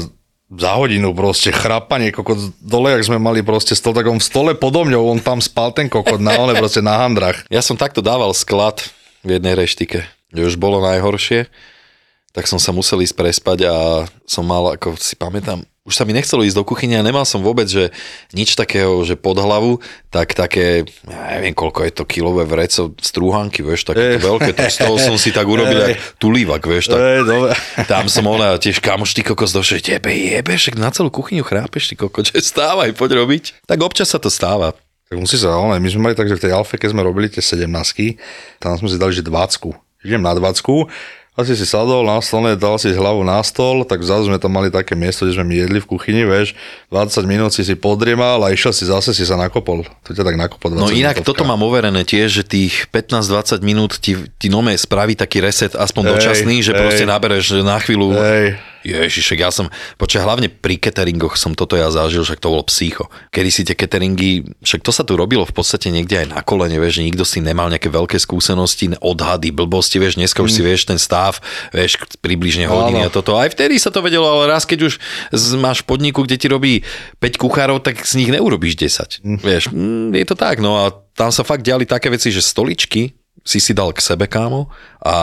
[0.49, 4.53] za hodinu proste chrapanie, kokot dole, jak sme mali proste stol, tak on v stole
[4.57, 7.45] podo mňou, on tam spal ten kokot na ole, proste na handrach.
[7.53, 8.81] Ja som takto dával sklad
[9.29, 11.53] v jednej reštike, už bolo najhoršie,
[12.33, 16.13] tak som sa musel ísť prespať a som mal, ako si pamätám, už sa mi
[16.13, 17.89] nechcelo ísť do kuchyne a nemal som vôbec, že
[18.37, 19.81] nič takého, že pod hlavu,
[20.13, 24.85] tak také, ja neviem koľko je to kilové vreco strúhanky, vieš, také veľké, to z
[24.85, 27.25] toho som si tak urobil, jak tulívak, vieš, tak Ej,
[27.91, 31.89] tam som ona tiež kamoš, ty kokos došli, tebe jebe, však na celú kuchyňu chrápeš,
[31.89, 33.65] ty kokos, že stávaj, poď robiť.
[33.65, 34.77] Tak občas sa to stáva.
[35.09, 37.33] Tak musí sa, ale my sme mali tak, že v tej alfe, keď sme robili
[37.33, 37.65] tie 17
[38.61, 40.63] tam sme si dali, že 20 Idem na 20
[41.39, 44.59] a si si sadol na stole, dal si hlavu na stol, tak zase sme tam
[44.59, 46.59] mali také miesto, kde sme my jedli v kuchyni, vieš,
[46.91, 49.87] 20 minút si si podriemal a išiel si zase si sa nakopol.
[49.87, 51.31] To ťa tak nakopol 20 No inak minútovka.
[51.31, 56.03] toto mám overené tiež, že tých 15-20 minút ti, ti nome spraví taký reset, aspoň
[56.03, 56.81] Hej, dočasný, že hej.
[56.83, 58.19] proste nabereš na chvíľu.
[58.19, 59.69] Hej, Ježišek, ja som,
[60.01, 63.13] počkaj, hlavne pri cateringoch som toto ja zažil, však to bolo psycho.
[63.29, 66.81] Kedy si tie cateringy, však to sa tu robilo v podstate niekde aj na kolene,
[66.81, 70.97] vieš, nikto si nemal nejaké veľké skúsenosti, odhady, blbosti, vieš, dneska už si vieš ten
[70.97, 71.43] stav,
[71.75, 73.37] vieš, približne hodiny a toto.
[73.37, 74.95] Aj vtedy sa to vedelo, ale raz, keď už
[75.61, 76.81] máš podniku, kde ti robí
[77.21, 79.21] 5 kuchárov, tak z nich neurobíš 10.
[79.45, 83.18] Vieš, mm, je to tak, no a tam sa fakt diali také veci, že stoličky
[83.47, 85.15] si si dal k sebe, kámo, a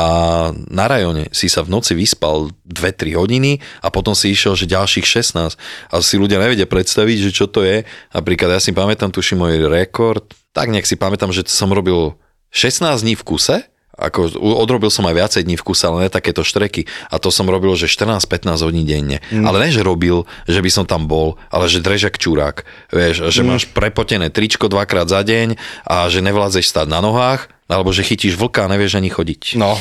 [0.72, 5.04] na rajone si sa v noci vyspal 2-3 hodiny a potom si išiel, že ďalších
[5.04, 5.60] 16.
[5.92, 7.84] A si ľudia nevedia predstaviť, že čo to je.
[8.16, 10.26] Napríklad ja si pamätám, tuším môj rekord,
[10.56, 12.16] tak nejak si pamätám, že som robil
[12.56, 13.58] 16 dní v kuse,
[13.96, 14.28] ako
[14.60, 16.84] odrobil som aj viacej dní v kuse, ale ne takéto štreky.
[17.08, 19.24] A to som robil, že 14-15 hodín denne.
[19.32, 19.48] Mm.
[19.48, 22.68] Ale ne, že robil, že by som tam bol, ale že drežak čurák.
[22.92, 23.48] Vieš, že mm.
[23.48, 25.56] máš prepotené tričko dvakrát za deň
[25.88, 29.58] a že nevládzeš stať na nohách, alebo že chytíš vlka a nevieš ani chodiť.
[29.58, 29.74] no,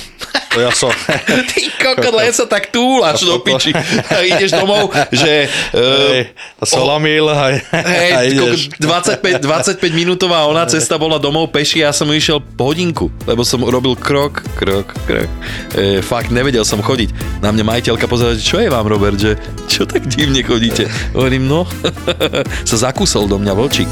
[0.55, 0.88] to ja som.
[1.51, 3.75] Ty kokot, len sa tak túlaš do piči.
[4.09, 5.35] A ideš domov, že...
[5.75, 7.79] Uh, Hej, a solamil a, a
[8.23, 12.70] Hej, kokot, 25, 25 minútová ona cesta bola domov peši a ja som išiel po
[12.70, 15.31] hodinku, lebo som robil krok, krok, krok.
[15.75, 17.40] E, fakt, nevedel som chodiť.
[17.42, 19.35] Na mňa majiteľka pozerala, čo je vám, Robert, že
[19.66, 20.87] čo tak divne chodíte?
[21.11, 21.66] Hovorím, no,
[22.68, 23.90] sa zakúsol do mňa vlčík.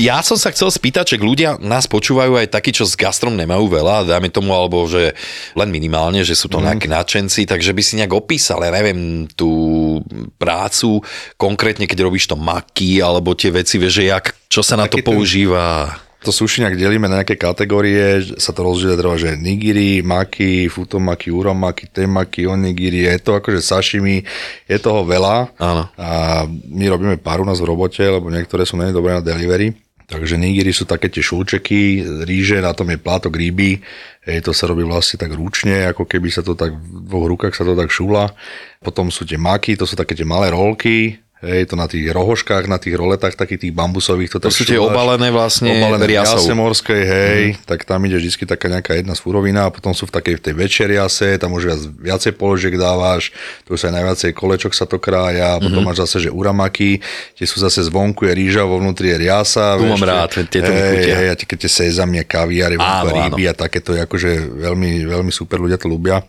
[0.00, 3.68] Ja som sa chcel spýtať, že ľudia nás počúvajú aj takí, čo s gastrom nemajú
[3.68, 5.12] veľa, dajme tomu, alebo že
[5.52, 6.64] len minimálne, že sú to mm.
[6.64, 10.00] nejakí nadšenci, takže by si nejak opísal, ja neviem, tú
[10.40, 11.04] prácu,
[11.36, 15.04] konkrétne keď robíš to maky, alebo tie veci, vieš, že jak, čo sa na to
[15.04, 16.00] používa.
[16.24, 21.28] To sushi nejak delíme na nejaké kategórie, sa to rozdieluje treba, že nigiri, maki, futomaki,
[21.28, 24.24] uramaki, temaki, onigiri, je to akože sashimi,
[24.64, 25.52] je toho veľa.
[25.60, 25.92] Áno.
[25.96, 29.76] A my robíme pár u nás v robote, lebo niektoré sú není dobré na delivery.
[30.10, 33.78] Takže nigiri sú také tie šulčeky, ríže, na tom je plátok ryby,
[34.26, 37.54] hej, to sa robí vlastne tak ručne, ako keby sa to tak v dvoch rukách
[37.54, 38.34] sa to tak šula.
[38.82, 42.68] Potom sú tie maky, to sú také tie malé rolky, hej, to na tých rohoškách,
[42.68, 44.36] na tých roletách, takých tých bambusových.
[44.36, 46.36] To, To sú tie obalené vlastne obalené riasou.
[46.36, 47.64] riase morskej, hej, mm.
[47.64, 50.54] tak tam ide vždy taká nejaká jedna surovina a potom sú v takej v tej
[50.54, 53.32] väčšej riase, tam už viac, viacej položiek dávaš,
[53.64, 55.88] tu sa aj najviacej kolečok sa to krája, a potom mm-hmm.
[55.88, 57.00] máš zase, že uramaki,
[57.34, 59.80] tie sú zase zvonku je rýža, vo vnútri je riasa.
[59.80, 64.04] Tu vieš, mám rád, tieto hej, a tie, sezamie, kaviare, Áno, ryby a takéto, je
[64.04, 66.20] akože veľmi, veľmi super, ľudia to ľúbia.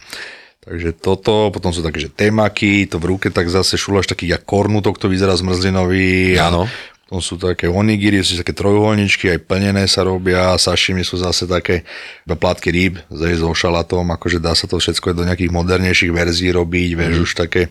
[0.62, 4.46] Takže toto, potom sú také, že temaky, to v ruke tak zase šuláš taký jak
[4.46, 6.38] kornutok, to vyzerá zmrzlinový.
[6.38, 6.70] Áno.
[7.10, 11.82] Potom sú také onigiri, sú také trojuholničky, aj plnené sa robia, sashimi sú zase také
[12.24, 16.54] iba plátky rýb, zase so šalatom, akože dá sa to všetko do nejakých modernejších verzií
[16.54, 17.24] robiť, vieš, Mhm.
[17.26, 17.62] už také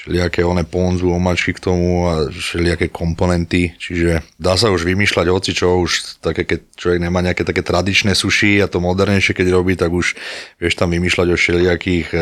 [0.00, 5.52] všelijaké one ponzu, omačky k tomu a všelijaké komponenty, čiže dá sa už vymýšľať hoci
[5.52, 9.76] čo, už také, keď človek nemá nejaké také tradičné suši a to modernejšie keď robí,
[9.76, 10.16] tak už
[10.56, 12.18] vieš tam vymýšľať o všelijakých e,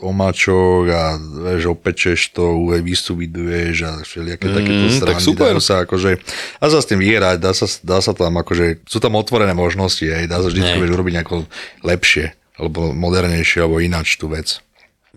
[0.00, 5.24] omačok a vieš, opečeš to, vysubiduješ a všelijaké mm, takéto tak srandy.
[5.28, 5.52] super.
[5.52, 6.10] Dajú sa akože,
[6.56, 10.08] dá sa s tým vyhrať, dá sa, dá sa tam akože, sú tam otvorené možnosti,
[10.08, 11.44] hej, dá sa vždy urobiť nejako
[11.84, 14.64] lepšie, alebo modernejšie, alebo ináč tú vec.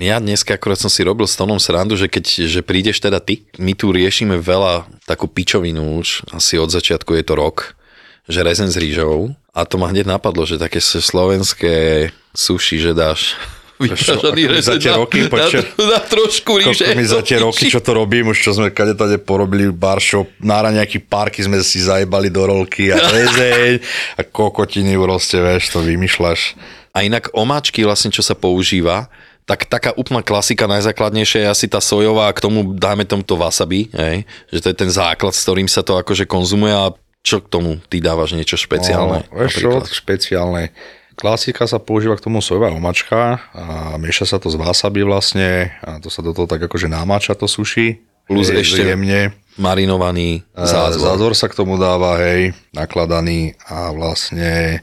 [0.01, 3.45] Ja dneska akurát som si robil s Tonom srandu, že keď že prídeš teda ty,
[3.61, 7.77] my tu riešime veľa takú pičovinu už, asi od začiatku je to rok,
[8.25, 13.37] že rezen s rýžou a to ma hneď napadlo, že také slovenské suši, že dáš
[13.83, 15.61] vypražaný mi za tie roky, na, počkaj.
[15.77, 16.89] na, trošku ríže.
[16.97, 20.73] Mi za tie roky, čo to robím, už čo sme kade tade porobili baršo, nára
[20.73, 23.77] nejaký parky sme si zajebali do rolky a rezeň
[24.17, 26.57] a kokotiny proste, vieš, to vymýšľaš.
[26.93, 29.09] A inak omáčky vlastne, čo sa používa,
[29.43, 33.91] tak taká úplná klasika, najzákladnejšia je asi tá sojová a k tomu dáme tomuto wasabi,
[33.91, 34.23] hej?
[34.47, 37.79] že to je ten základ, s ktorým sa to akože konzumuje a čo k tomu
[37.87, 39.27] ty dávaš niečo špeciálne?
[39.31, 40.71] No, čo, špeciálne.
[41.13, 46.01] Klasika sa používa k tomu sojová omačka a mieša sa to z wasabi vlastne a
[46.01, 48.01] to sa do toho tak akože námača to suší.
[48.23, 49.35] Plus Je- ešte jemne.
[49.59, 50.65] marinovaný Zázvor.
[50.65, 51.05] zázvor.
[51.11, 54.79] Zázvor sa k tomu dáva, hej, nakladaný a vlastne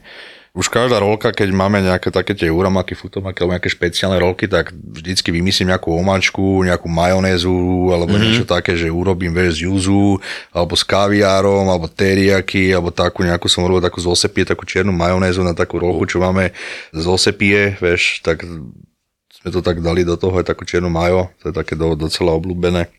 [0.51, 4.75] už každá rolka, keď máme nejaké také tie uramaky, futomaky alebo nejaké špeciálne rolky, tak
[4.75, 8.23] vždycky vymyslím nejakú omačku, nejakú majonézu alebo mm-hmm.
[8.27, 10.19] niečo také, že urobím vieš, z juzu
[10.51, 14.91] alebo s kaviárom alebo teriyaki alebo takú nejakú som urobil takú z osepie, takú čiernu
[14.91, 16.51] majonézu na takú rolku, čo máme
[16.91, 18.43] z osepie, vieš, tak
[19.41, 22.35] sme to tak dali do toho, aj takú čiernu majo, to je také do, docela
[22.35, 22.91] obľúbené.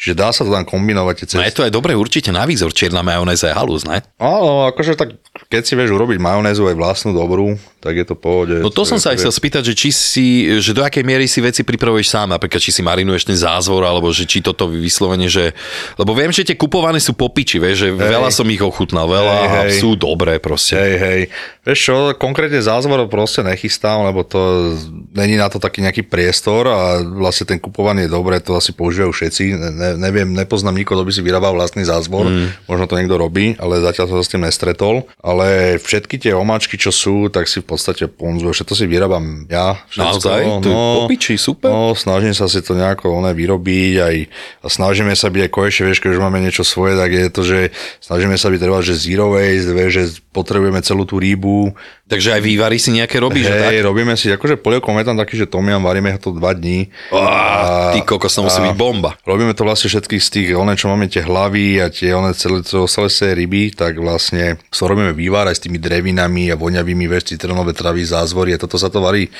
[0.00, 2.72] Čiže dá sa to tam kombinovať tie No je to aj dobre určite na výzor,
[2.72, 4.00] čierna majonéza je halus, ne?
[4.16, 5.20] Áno, akože tak,
[5.52, 8.64] keď si vieš urobiť majonézu aj vlastnú dobrú, tak je to pohode.
[8.64, 11.44] No to som sa aj chcel spýtať, že či si, že do akej miery si
[11.44, 15.52] veci pripravuješ sám, napríklad či si marinuješ ten zázvor, alebo že či toto vyslovene, že...
[16.00, 19.44] Lebo viem, že tie kupované sú popiči, vieš, že veľa som ich ochutnal, veľa Hej,
[19.44, 19.80] a hej.
[19.84, 20.80] sú dobré proste.
[20.80, 21.20] Hej, hej.
[21.60, 24.72] Vieš čo, konkrétne zázvor proste nechystám, lebo to
[25.12, 29.12] není na to taký nejaký priestor a vlastne ten kupovaný je dobré, to asi používajú
[29.12, 29.42] všetci.
[29.54, 32.70] Ne, ne, neviem, nepoznám nikoho, kto by si vyrábal vlastný zázvor, mm.
[32.70, 35.06] možno to niekto robí, ale zatiaľ som sa s tým nestretol.
[35.20, 39.78] Ale všetky tie omáčky, čo sú, tak si v podstate ponzuje, všetko si vyrábam ja.
[39.90, 40.40] Všetko, Naozaj?
[40.64, 41.70] To je popiči, super.
[41.70, 44.16] No, snažím sa si to nejako oné vyrobiť aj,
[44.62, 47.42] a snažíme sa byť aj konečne, vieš, keď už máme niečo svoje, tak je to,
[47.42, 47.58] že
[48.00, 51.74] snažíme sa byť treba, že zero waste, vieš, že potrebujeme celú tú rýbu.
[52.10, 53.70] Takže aj vývary si nejaké robíš, že tak?
[53.70, 56.90] Hej, robíme si, akože polievkom je tam taký, že tomiam, varíme to dva dní.
[57.14, 59.14] Á, ty kokos, to musí byť bomba.
[59.22, 62.66] Robíme to vlastne všetky z tých, one, čo máme tie hlavy a tie one celé,
[62.66, 67.30] celé, tej ryby, tak vlastne so robíme vývar aj s tými drevinami a voňavými, vieš,
[67.38, 69.30] citrónové travy, zázvory a toto sa to varí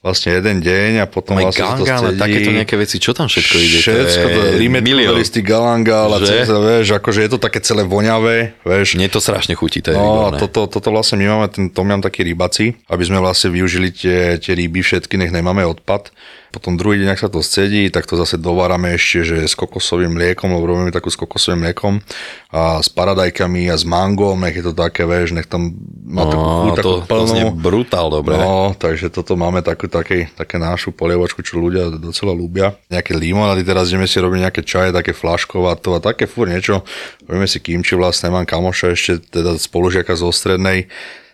[0.00, 2.20] vlastne jeden deň a potom Aj vlastne sa to gangán a scedí.
[2.20, 3.78] takéto nejaké veci, čo tam všetko ide?
[3.78, 5.12] Všetko, to je milión.
[5.12, 8.96] limetkový galangál a celé, vieš, akože je to také celé voňavé, vieš.
[8.96, 10.40] Mne to strašne chutí, to je No, výborné.
[10.40, 14.52] toto, toto vlastne my máme ten tomiam taký rybaci, aby sme vlastne využili tie, tie
[14.52, 16.08] ryby všetky, nech nemáme odpad.
[16.50, 20.10] Potom druhý deň, ak sa to scedí, tak to zase dovárame ešte, že s kokosovým
[20.10, 22.02] mliekom, lebo robíme takú s kokosovým mliekom
[22.50, 25.70] a s paradajkami a s mangom, nech je to také, vieš, nech tam
[26.02, 27.26] má takú No, takú to, to plnú.
[27.28, 28.34] znie brutál dobre.
[28.34, 32.78] No, takže toto máme takú, také, také našu polievočku, čo ľudia docela ľúbia.
[32.88, 36.86] Nejaké limonady, teraz ideme si robiť nejaké čaje, také flaškovato a také fur niečo.
[37.26, 40.86] Robíme si kimči vlastne, mám kamoša ešte, teda spolužiaka zo strednej,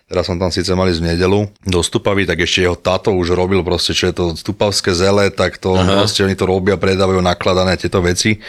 [0.07, 3.59] Teraz som tam síce mali z nedelu do Stupavy, tak ešte jeho táto už robil
[3.59, 7.99] proste, čo je to stupavské zele, tak to proste oni to robia, predávajú nakladané tieto
[7.99, 8.39] veci.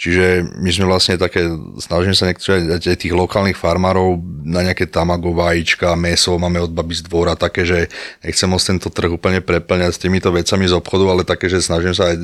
[0.00, 1.44] Čiže my sme vlastne také,
[1.76, 4.16] snažíme sa niektoré aj tých lokálnych farmárov
[4.48, 7.92] na nejaké tamago, vajíčka, meso, máme od babi z dvora, také, že
[8.24, 11.92] nechcem moc tento trh úplne preplňať s týmito vecami z obchodu, ale také, že snažím
[11.92, 12.16] sa aj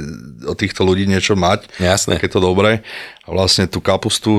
[0.49, 1.69] od týchto ľudí niečo mať.
[1.77, 2.17] Jasné.
[2.17, 2.81] Tak je to dobré.
[3.27, 4.31] A vlastne tú kapustu,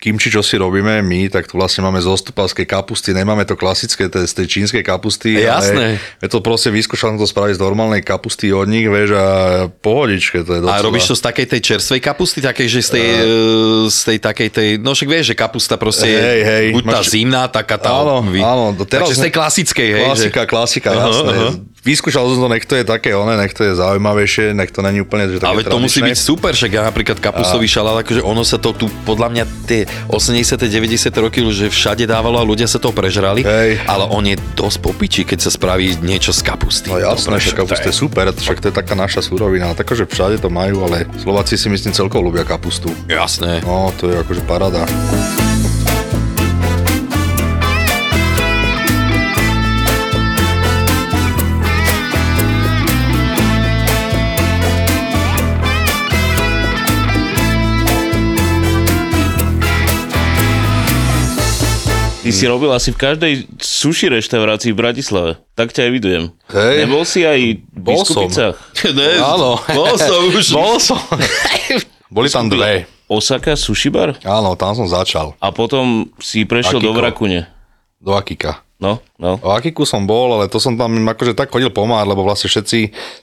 [0.00, 4.08] kimči, čo si robíme my, tak tu vlastne máme z ostupavskej kapusty, nemáme to klasické,
[4.08, 5.36] to z tej čínskej kapusty.
[5.36, 6.00] Jasné.
[6.00, 9.26] Ale je to proste, vyskúšal som to spraviť z normálnej kapusty od nich, vieš, a
[9.68, 10.80] pohodičke, to je docela...
[10.80, 14.18] A robíš to z takej tej čerstvej kapusty, takej, že z tej, uh, z tej
[14.18, 17.76] takej tej, no však vieš, že kapusta proste Hej, hej, buď tá máš- zimná, taká
[17.76, 17.90] tá...
[17.92, 20.04] Áno, vy- áno, teraz Takže z tej klasickej, hej.
[20.08, 20.50] Klasika, že...
[20.50, 21.32] klasika, Aha, jasné.
[21.32, 21.48] aha.
[21.80, 25.00] Vyskúšal som to, nech to je také, one, nech to je zaujímavejšie, nech to není
[25.00, 28.44] úplne, že také Ale to musí byť super, však ja napríklad kapustový šalát, akože ono
[28.44, 32.76] sa to tu, podľa mňa tie 80 90 roky, že všade dávalo a ľudia sa
[32.76, 33.80] to prežrali, Hej.
[33.88, 36.92] ale on je dosť popičí, keď sa spraví niečo z kapusty.
[36.92, 40.52] No jasné, však kapusta je super, však to je taká naša surovina, takže všade to
[40.52, 42.92] majú, ale Slováci si myslím celkovo ľúbia kapustu.
[43.08, 43.64] Jasné.
[43.64, 44.84] No, to je akože paráda.
[62.20, 65.30] Ty si robil asi v každej sushi reštaurácii v Bratislave.
[65.56, 66.28] Tak ťa evidujem.
[66.52, 66.84] Hej.
[66.84, 68.28] Nebol si aj v Bol som.
[68.92, 69.56] Ne, Áno.
[69.72, 70.52] Bol som už.
[70.60, 71.00] Bol som.
[72.12, 72.84] Boli tam dve.
[73.08, 74.20] Osaka sushi bar?
[74.22, 75.32] Áno, tam som začal.
[75.40, 77.00] A potom si prešiel do Akiko.
[77.00, 77.40] Vrakune.
[77.98, 78.60] Do Akika.
[78.80, 79.36] No, no.
[79.44, 82.78] O Akiku som bol, ale to som tam akože tak chodil pomáhať, lebo vlastne všetci,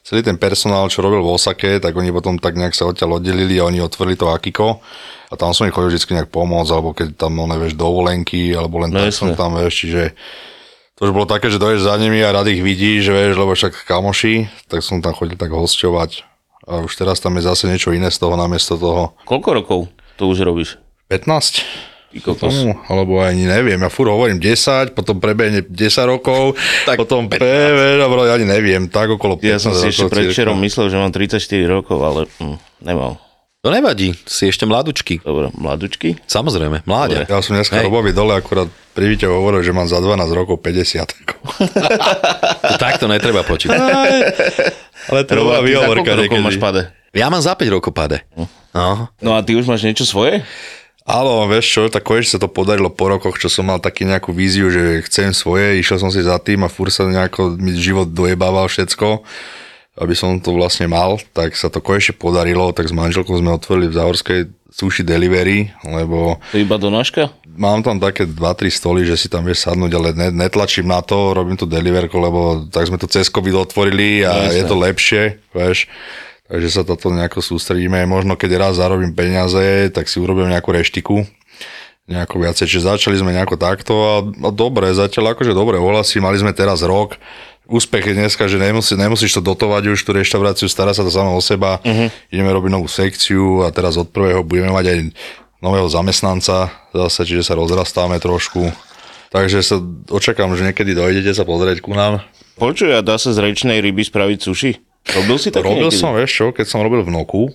[0.05, 3.57] celý ten personál, čo robil v Osake, tak oni potom tak nejak sa odtiaľ oddelili
[3.57, 4.85] a oni otvorili to Akiko.
[5.27, 8.79] A tam som im chodil vždy nejak pomôcť, alebo keď tam, no nevieš, dovolenky, alebo
[8.79, 9.35] len No tak som jasné.
[9.35, 10.03] tam, vieš, čiže
[10.97, 13.85] To už bolo také, že dojdeš za nimi a rád ich vidíš, vieš, lebo však
[13.85, 16.25] kamoši, tak som tam chodil tak hosťovať.
[16.65, 19.13] A už teraz tam je zase niečo iné z toho namiesto toho.
[19.23, 19.79] Koľko rokov
[20.17, 20.81] to už robíš?
[21.09, 21.61] 15?
[22.17, 22.49] Kokos.
[22.49, 25.73] Tomu, alebo ani neviem, ja furt hovorím 10, potom prebehne 10
[26.07, 26.55] rokov,
[26.87, 27.37] Tak potom 15.
[27.37, 30.55] PV, dobro, ja ani neviem, tak okolo 15 Ja som si ešte cirka.
[30.55, 33.19] myslel, že mám 34 rokov, ale hm, nemal.
[33.65, 35.19] To nevadí, si ešte mladučky.
[35.19, 36.15] Dobre, mladučky?
[36.23, 37.27] Samozrejme, mláďa.
[37.27, 37.83] Ja som dneska.
[37.83, 41.03] Robovi dole akurát pri Vite hovoril, že mám za 12 rokov 50.
[42.67, 43.79] To takto netreba počítať.
[45.09, 46.87] Ale to bola výhovorka máš pade?
[47.15, 48.21] Ja mám za 5 rokov pade.
[48.71, 49.09] No.
[49.19, 50.45] No a ty už máš niečo svoje?
[51.07, 54.35] Áno, vieš čo, tak konečne sa to podarilo po rokoch, čo som mal taký nejakú
[54.35, 58.11] víziu, že chcem svoje, išiel som si za tým a fur sa nejako mi život
[58.11, 59.23] dojebával všetko,
[60.03, 63.87] aby som to vlastne mal, tak sa to konečne podarilo, tak s manželkou sme otvorili
[63.87, 67.31] v Záhorskej sushi delivery, lebo To iba do náška?
[67.57, 71.33] mám tam také 2-3 stoly, že si tam vieš sadnúť, ale ne, netlačím na to,
[71.33, 75.41] robím tu deliverku, lebo tak sme to cez COVID otvorili a No, je to lepšie,
[75.55, 75.89] vieš.
[76.47, 78.07] Takže sa toto nejako sústredíme.
[78.07, 81.27] Možno keď raz zarobím peniaze, tak si urobím nejakú reštiku
[82.07, 82.65] nejako viacej.
[82.71, 86.23] Čiže začali sme nejako takto a, a dobre, zatiaľ akože dobre ohlasy.
[86.23, 87.19] Mali sme teraz rok.
[87.67, 91.35] Úspech je dneska, že nemusí, nemusíš to dotovať už tú reštauráciu, stará sa to sama
[91.35, 91.83] o seba.
[91.83, 92.07] Uh-huh.
[92.31, 94.97] Ideme robiť novú sekciu a teraz od prvého budeme mať aj
[95.59, 98.71] nového zamestnanca zase, čiže sa rozrastáme trošku.
[99.35, 102.23] Takže sa očakám, že niekedy dojdete sa pozrieť ku nám.
[102.55, 104.86] Počuj, a dá sa z rečnej ryby spraviť suši?
[105.15, 107.47] Robil si to Robil som, vieš čo, keď som robil v Noku,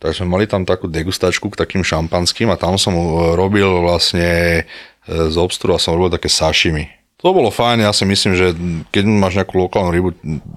[0.00, 4.24] tak sme mali tam takú degustačku k takým šampanským a tam som e, robil vlastne
[4.24, 4.62] e,
[5.08, 6.88] z obstru a som robil také sashimi.
[7.20, 8.56] To bolo fajn, ja si myslím, že
[8.88, 10.10] keď máš nejakú lokálnu rybu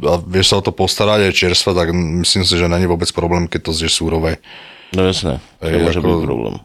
[0.07, 3.51] a vieš sa o to postarať aj čerstva, tak myslím si, že není vôbec problém,
[3.51, 4.39] keď to zješ súrové.
[4.95, 6.55] No jasné, to môže ako- byť problém.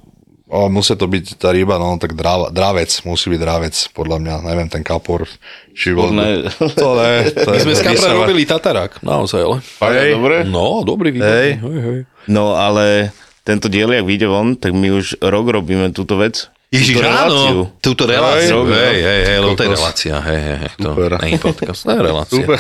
[0.49, 4.35] Ale musí to byť tá ryba, no tak dráva, drávec, musí byť drávec, podľa mňa,
[4.49, 5.29] neviem, ten kapor,
[5.77, 6.09] či bol...
[6.09, 6.49] ne.
[6.81, 9.59] To ne, to My je sme z kapra robili tatarák, naozaj, ale.
[9.93, 10.17] Hej.
[10.17, 10.37] Dobre?
[10.49, 11.37] No, dobrý výborný.
[11.37, 11.51] Hej.
[11.61, 11.99] Hej, hej.
[12.33, 13.13] No ale
[13.45, 16.49] tento diel, jak vyjde von, tak my už rok robíme túto vec.
[16.69, 17.59] Ježiš, túto reláciu.
[17.65, 18.57] áno, túto reláciu.
[18.69, 20.15] Hej, Hej, hej, hej, lebo to je relácia.
[20.21, 21.11] Hej, hej, hej, to Super.
[21.25, 22.37] nie je podcast, to je relácia.
[22.45, 22.59] Super.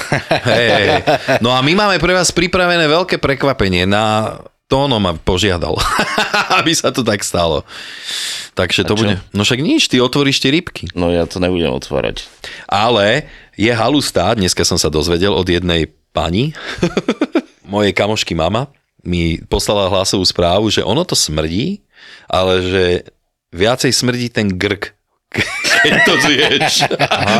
[0.49, 1.03] Hej, hej, hej.
[1.45, 4.37] No a my máme pre vás pripravené veľké prekvapenie na
[4.69, 5.81] Tóno ma požiadal,
[6.61, 7.65] aby sa to tak stalo.
[8.53, 9.17] Takže to bude...
[9.33, 10.93] No však nič, ty otvoríš tie rybky.
[10.93, 12.29] No ja to nebudem otvárať.
[12.69, 13.25] Ale
[13.57, 16.53] je halustá, dneska som sa dozvedel od jednej pani,
[17.73, 18.69] mojej kamošky mama,
[19.01, 21.81] mi poslala hlasovú správu, že ono to smrdí,
[22.29, 22.85] ale že
[23.57, 24.93] viacej smrdí ten grk,
[25.81, 26.73] keď to zješ.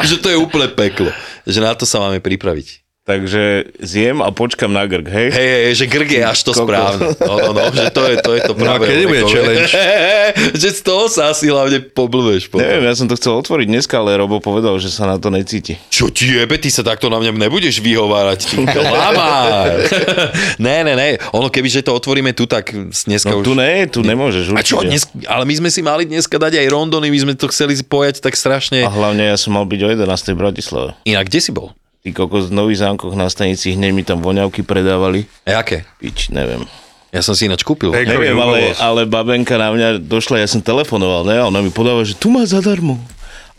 [0.09, 1.13] že to je úplne peklo.
[1.45, 2.88] Že na to sa máme pripraviť.
[3.09, 3.43] Takže
[3.81, 5.29] zjem a počkam na grk, hej?
[5.31, 6.61] Hej, hej, že grk je až to Kokos.
[6.61, 7.17] správne.
[7.19, 8.85] No, no, no, že to je to, je to No a práve.
[8.85, 9.73] kedy bude challenge?
[10.61, 12.47] že z toho sa asi hlavne poblbeš.
[12.47, 12.61] potom.
[12.61, 15.81] Neviem, ja som to chcel otvoriť dneska, ale Robo povedal, že sa na to necíti.
[15.89, 19.73] Čo ti jebe, ty sa takto na mňa nebudeš vyhovárať, ty klamár.
[20.61, 23.45] ne, ne, ne, ono keby, že to otvoríme tu, tak dneska No už...
[23.47, 24.85] tu ne, tu nemôžeš A čo určite.
[24.87, 28.21] dnes, ale my sme si mali dneska dať aj rondony, my sme to chceli pojať
[28.21, 28.85] tak strašne.
[28.85, 30.05] A hlavne ja som mal byť o 11.
[30.29, 30.89] v Bratislave.
[31.03, 31.73] Inak, kde si bol?
[32.09, 35.29] Ty kokos v Nových zámkoch na stanici hneď mi tam voňavky predávali.
[35.45, 35.85] A aké?
[36.01, 36.65] Pič, neviem.
[37.13, 37.93] Ja som si ináč kúpil.
[37.93, 41.37] Hej, Neviem, ale, ale babenka na mňa došla, ja som telefonoval, ne?
[41.37, 42.97] A ona mi podáva, že tu má zadarmo.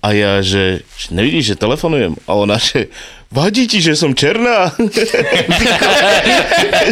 [0.02, 2.18] A ja, že, že nevidíš, že telefonujem?
[2.26, 2.90] A ona, že
[3.30, 4.74] vadí ti, že som černá?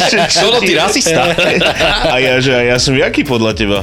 [0.10, 1.34] Čo Čo, ty rasista?
[2.08, 3.80] A ja, že a ja som jaký podľa teba?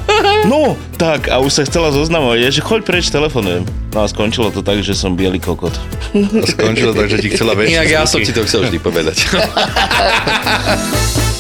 [0.46, 3.66] No, tak, a už sa chcela zoznamovať, ja, že choď preč, telefonujem.
[3.90, 5.74] No a skončilo to tak, že som biely kokot.
[6.14, 9.16] A skončilo tak, že ti chcela väčšie Inak ja som ti to chcel vždy povedať.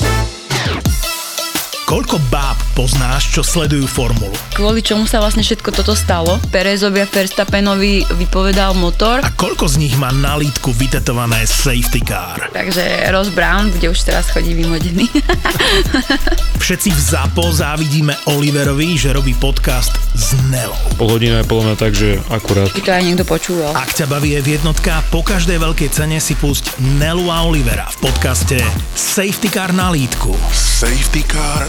[1.84, 4.32] Koľko báb poznáš, čo sledujú formulu?
[4.56, 6.40] kvôli čomu sa vlastne všetko toto stalo.
[6.48, 12.48] Perezovi a Verstappenovi vypovedal motor, A koľko z nich má na lítku vytetované safety car?
[12.56, 12.80] takže
[13.12, 15.10] Ross Brown bude už teraz chodí vymodený.
[16.64, 20.78] Všetci v ZAPO závidíme Oliverovi, že robí podcast s Nelou.
[20.96, 22.72] Pol hodina je podľa tak, že akurát.
[22.72, 23.76] By to aj niekto počúval.
[23.76, 28.08] Ak ťa baví v jednotka, po každej veľkej cene si pusť Nelu a Olivera v
[28.08, 28.56] podcaste
[28.96, 30.32] Safety Car na lítku.
[30.54, 31.68] Safety car